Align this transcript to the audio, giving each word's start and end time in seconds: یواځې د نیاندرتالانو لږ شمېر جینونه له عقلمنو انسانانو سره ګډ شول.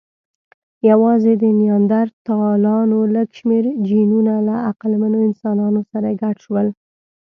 یواځې 0.89 1.31
د 1.37 1.43
نیاندرتالانو 1.59 2.99
لږ 3.15 3.29
شمېر 3.39 3.63
جینونه 3.87 4.35
له 4.47 4.55
عقلمنو 4.69 5.17
انسانانو 5.27 5.81
سره 5.91 6.07
ګډ 6.21 6.35
شول. 6.45 6.67